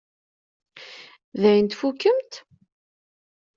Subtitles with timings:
[1.41, 2.33] Dayen tfukkemt?